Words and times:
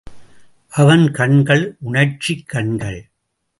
அவன் 0.71 1.11
கண்கள் 1.11 1.75
உணர்ச்சிக் 1.79 2.47
கண்கள். 2.47 3.11